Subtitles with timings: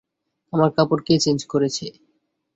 [0.53, 1.85] আমার কাপড় কে চেঞ্জ করেছে?